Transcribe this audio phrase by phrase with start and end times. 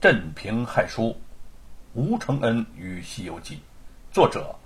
[0.00, 1.14] 镇平汉书，
[1.92, 3.56] 吴承恩与《西游记》，
[4.10, 4.56] 作者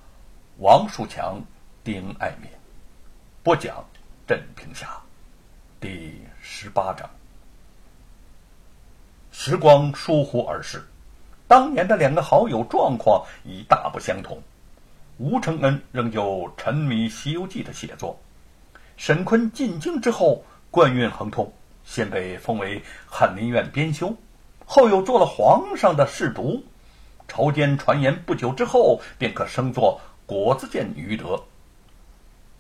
[0.59, 1.43] 王树强、
[1.83, 2.49] 丁爱民，
[3.43, 3.85] 播讲
[4.29, 4.97] 镇平侠，
[5.81, 7.11] 第十八章。
[9.33, 10.81] 时光疏忽而逝，
[11.49, 14.41] 当年的两个好友状况已大不相同。
[15.19, 18.17] 吴承恩仍旧沉迷《西游记》的写作。
[18.97, 21.53] 沈坤进京之后，官运亨通，
[21.85, 24.17] 先被封为翰林院编修。
[24.67, 26.63] 后又做了皇上的侍读，
[27.29, 31.43] 朝间传言不久之后便可升作国子监余德。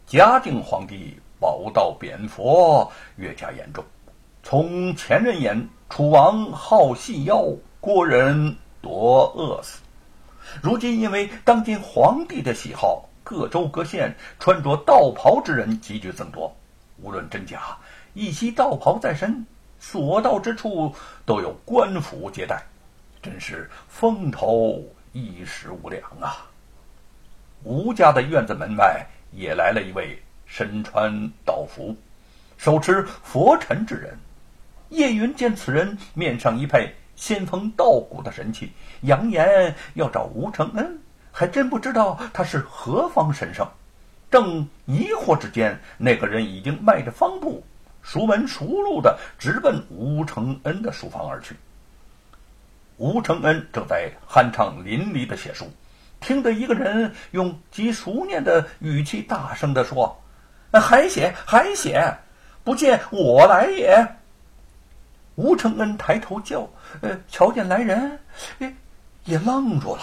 [0.06, 3.82] 嘉靖皇帝宝道贬佛越加严重，
[4.42, 7.42] 从前人言楚王好细腰，
[7.80, 9.80] 国人多饿死。
[10.62, 16.54] 如今因为当今皇帝的喜好，各州各县穿着道袍之人急剧增多，
[17.02, 17.78] 无论真假，
[18.12, 19.46] 一袭道袍在身。
[19.86, 20.94] 所到之处
[21.26, 22.64] 都有官府接待，
[23.20, 26.46] 真是风头一时无两啊！
[27.64, 31.94] 吴家的院子门外也来了一位身穿道服、
[32.56, 34.18] 手持佛尘之人。
[34.88, 40.98] 叶云见此人面上一派仙风道骨的神气，扬言要找吴承恩，
[41.30, 43.68] 还真不知道他是何方神圣。
[44.30, 47.62] 正疑惑之间，那个人已经迈着方步。
[48.04, 51.56] 熟门熟路的直奔吴承恩的书房而去。
[52.98, 55.68] 吴承恩正在酣畅淋漓的写书，
[56.20, 60.22] 听得一个人用极熟练的语气大声的说
[60.70, 62.18] ：“还写还写，
[62.62, 64.16] 不见我来也。”
[65.34, 66.68] 吴承恩抬头叫，
[67.00, 68.20] 呃，瞧见来人，
[68.58, 68.72] 也，
[69.24, 70.02] 也愣住了，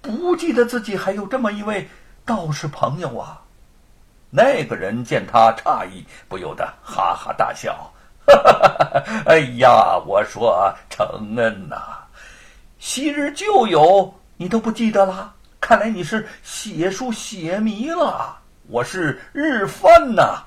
[0.00, 1.86] 不记得自己还有这么一位
[2.24, 3.42] 道士朋友啊。
[4.34, 7.92] 那个人见他诧异，不由得哈哈大笑
[8.26, 11.76] ：“哈哈哈哈，哎呀，我说承恩呐，
[12.78, 15.34] 昔日旧友你都不记得啦？
[15.60, 18.38] 看来你是写书写迷了。
[18.68, 20.44] 我是日番呐。”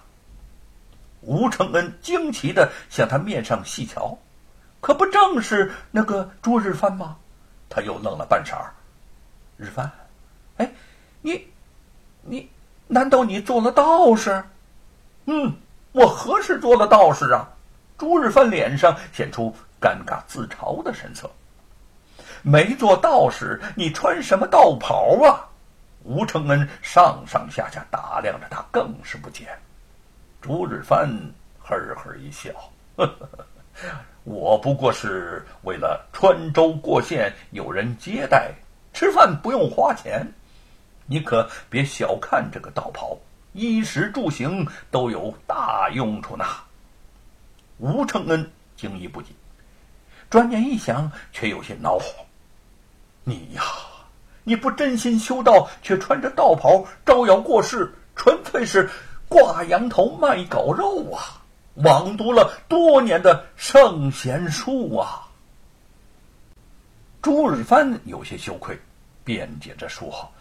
[1.21, 4.17] 吴承恩惊奇的向他面上细瞧，
[4.81, 7.17] 可不正是那个朱日番吗？
[7.69, 8.65] 他又愣了半晌，
[9.57, 9.91] 日番，
[10.57, 10.71] 哎，
[11.21, 11.47] 你，
[12.23, 12.49] 你。
[12.87, 14.43] 难道你做了道士？
[15.25, 15.53] 嗯，
[15.91, 17.49] 我何时做了道士啊？
[17.97, 21.29] 朱日藩脸上显出尴尬自嘲的神色。
[22.43, 25.49] 没做道士，你穿什么道袍啊？
[26.03, 29.47] 吴承恩上上下下打量着他，更是不解。
[30.39, 31.09] 朱日藩
[31.59, 32.51] 呵呵一笑
[32.95, 33.27] ：“呵 呵
[34.23, 38.53] 我不过是为了穿州过县有人接待，
[38.93, 40.23] 吃饭不用花钱。”
[41.07, 43.17] 你可别小看这个道袍，
[43.53, 46.45] 衣食住行都有大用处呢。
[47.77, 49.25] 吴承恩惊疑不已，
[50.29, 52.25] 转念一想，却有些恼火
[53.23, 53.61] ：“你呀，
[54.43, 58.89] 你不真心修道，却穿着道袍招摇过市，纯粹是
[59.27, 61.43] 挂羊头卖狗肉啊！
[61.75, 65.27] 枉读了多年的圣贤书啊！”
[67.21, 68.79] 朱日藩有些羞愧，
[69.23, 70.31] 辩解着说。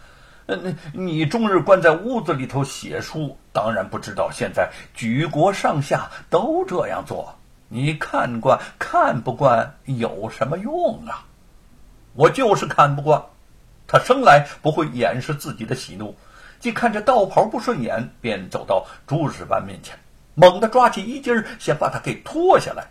[0.47, 7.35] 嗯，你终日关在屋子里头写书，当然不知道现在举国上下都这样做。
[7.67, 11.25] 你看惯看不惯有什么用啊？
[12.13, 13.23] 我就是看不惯。
[13.87, 16.15] 他生来不会掩饰自己的喜怒，
[16.59, 19.97] 既看着道袍不顺眼，便走到朱日藩面前，
[20.35, 22.85] 猛地抓起衣襟儿，先把他给脱下来。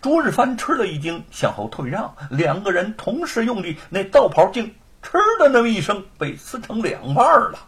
[0.00, 4.74] 朱日藩吃了一惊，向后退让，两个人同时用力，那道袍竟。
[5.04, 7.58] 嗤的那么一声，被撕成两半了。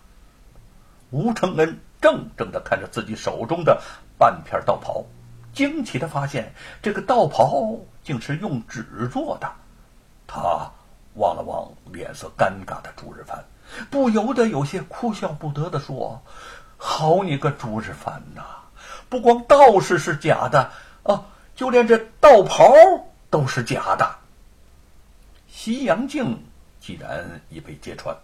[1.11, 3.81] 吴承恩怔怔的看着自己手中的
[4.19, 5.05] 半片道袍，
[5.53, 9.53] 惊奇的发现这个道袍竟是用纸做的。
[10.27, 10.73] 他
[11.15, 13.45] 望了望脸色尴尬的朱日凡，
[13.91, 16.23] 不由得有些哭笑不得的说
[16.79, 18.43] ：“好你个朱日凡呐！
[19.09, 20.71] 不光道士是假的
[21.05, 22.73] 啊，就连这道袍
[23.31, 24.17] 都是假的。”
[25.47, 26.43] 西洋镜。
[26.81, 28.17] 既然已被揭穿，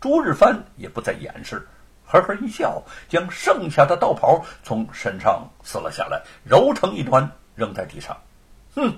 [0.00, 1.66] 朱日藩也不再掩饰，
[2.06, 8.16] 呵呵一笑，将剩下的道袍从身上撕了下来，揉成一团扔在地上。
[8.74, 8.92] 哼，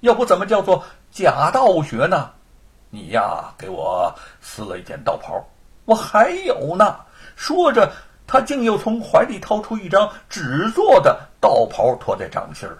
[0.00, 2.30] 要不怎么叫做假道学呢？
[2.90, 5.44] 你呀，给我撕了一件道袍，
[5.84, 6.96] 我还有呢。
[7.36, 7.92] 说着，
[8.26, 12.78] 他竟又从怀里掏出一张纸做的道袍，托在掌心儿。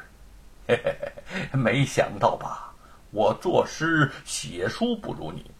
[0.66, 2.72] 嘿嘿嘿，没想到吧？
[3.10, 5.50] 我作诗写书不如你。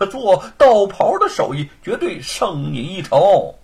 [0.00, 3.54] 可做道袍的手艺绝对胜你一筹。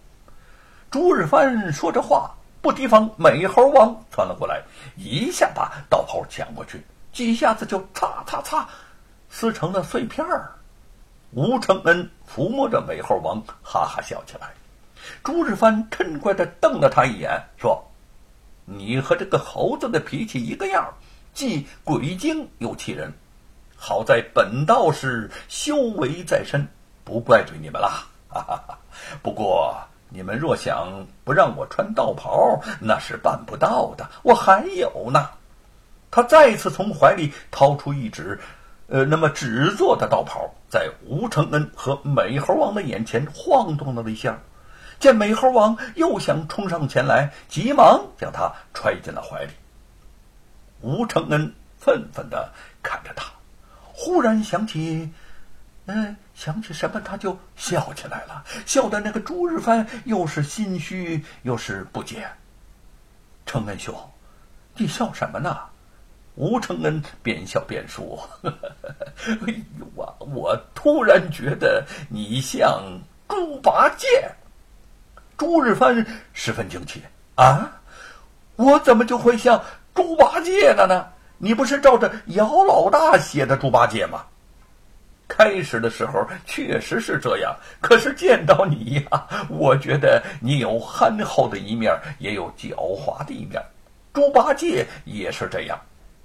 [0.91, 2.31] 朱日藩说着话，
[2.61, 4.63] 不提防美猴王窜了过来，
[4.99, 8.69] 一下把道袍抢过去，几下子就擦擦擦，
[9.31, 10.53] 撕成了碎片儿。
[11.33, 14.53] 吴承恩抚摸着美猴王，哈哈笑起来。
[15.25, 17.83] 朱日藩嗔怪的瞪了他一眼，说
[18.67, 20.87] ：“你和这个猴子的脾气一个样，
[21.33, 23.11] 既鬼精又气人。
[23.77, 26.67] 好在本道士修为在身，
[27.05, 27.89] 不怪罪你们了。
[28.29, 28.79] 哈哈哈！
[29.23, 29.77] 不过
[30.09, 34.09] 你们若想不让我穿道袍，那是办不到的。
[34.23, 35.31] 我还有呢。”
[36.11, 38.41] 他再次从怀里掏出一纸，
[38.87, 44.39] 呃，那么纸做的道袍，在吴承恩和美猴王的眼前晃动了一下。
[44.99, 49.51] 见美猴王又想冲上前来，急忙将他揣进了怀里。
[50.81, 52.51] 吴承恩愤愤的
[52.83, 53.27] 看着他，
[54.07, 55.11] 忽然想起，
[55.87, 62.29] 嗯，想起什么，他就笑起来了，笑的那个朱日藩又是心虚又是不解。
[63.47, 63.93] 承恩兄，
[64.77, 65.59] 你笑什么呢？
[66.37, 68.51] 吴承恩边笑边说：“呵
[68.81, 68.95] 呵
[69.49, 74.07] 哎呦啊，我突然觉得你像猪八戒。”
[75.37, 77.03] 朱日藩十分惊奇
[77.35, 77.81] ：“啊，
[78.55, 79.65] 我怎么就会像
[79.97, 81.09] 猪八戒了呢？
[81.39, 84.25] 你不是照着姚老大写的猪八戒吗？”
[85.29, 93.61] 开始的时候确实是这样，可是见到你呀，我觉得你有憨厚的一面，也有狡猾的一面。
[94.15, 95.79] 猪八戒也是这样。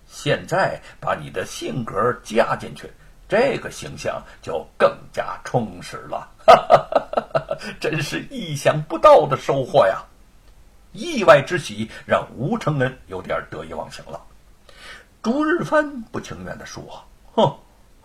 [0.06, 2.92] 现在把你的性格加进去，
[3.28, 6.30] 这个形象就更加充实了。
[7.82, 10.04] 真是意想不到的收获呀！
[10.94, 14.22] 意外之喜让吴承恩有点得意忘形了。
[15.24, 16.84] 朱日藩不情愿地说
[17.36, 17.56] ：“哼，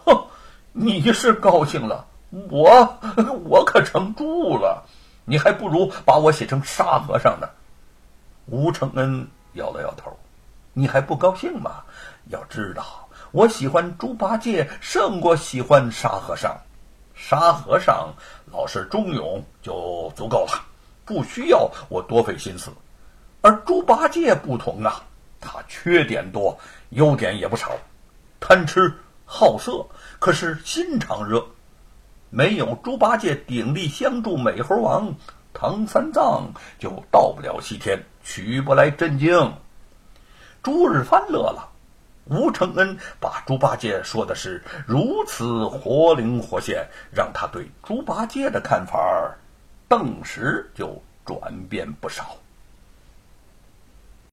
[0.04, 0.26] 哼，
[0.72, 2.06] 你是高兴了，
[2.50, 2.98] 我
[3.44, 4.84] 我可成猪了。
[5.24, 7.48] 你还不如把我写成沙和尚呢。”
[8.46, 10.14] 吴承恩摇了摇头。
[10.74, 11.82] 你还不高兴吗？
[12.28, 16.54] 要知道，我喜欢猪八戒胜过喜欢沙和尚。
[17.14, 18.12] 沙和尚
[18.52, 20.66] 老实忠勇就足够了，
[21.06, 22.70] 不需要我多费心思。
[23.40, 25.02] 而猪八戒不同啊，
[25.40, 26.58] 他缺点多，
[26.90, 27.72] 优点也不少，
[28.40, 28.92] 贪吃
[29.24, 29.86] 好色，
[30.18, 31.44] 可是心肠热。
[32.30, 35.14] 没有猪八戒鼎力相助，美猴王
[35.52, 39.54] 唐三藏就到不了西天，取不来真经。
[40.62, 41.70] 朱日藩乐了，
[42.24, 49.34] 吴承恩把猪八戒说的是如此活灵活现，让他对猪八戒的看法，
[49.88, 52.36] 顿时就转变不少。